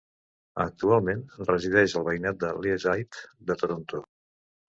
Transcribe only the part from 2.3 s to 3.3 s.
de Leaside